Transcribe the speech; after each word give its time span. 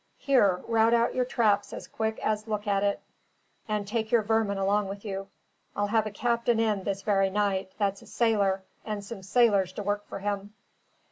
Here, 0.17 0.63
rout 0.67 0.95
out 0.95 1.13
your 1.13 1.25
traps 1.25 1.71
as 1.73 1.85
quick 1.87 2.17
as 2.25 2.47
look 2.47 2.65
at 2.65 2.81
it, 2.83 3.01
and 3.67 3.87
take 3.87 4.09
your 4.11 4.23
vermin 4.23 4.57
along 4.57 4.87
with 4.89 5.05
you. 5.05 5.27
I'll 5.75 5.85
have 5.85 6.07
a 6.07 6.11
captain 6.11 6.59
in, 6.59 6.85
this 6.85 7.03
very 7.03 7.29
night, 7.29 7.73
that's 7.77 8.01
a 8.01 8.07
sailor, 8.07 8.63
and 8.83 9.05
some 9.05 9.21
sailors 9.21 9.71
to 9.73 9.83
work 9.83 10.07
for 10.07 10.17
him." 10.17 10.55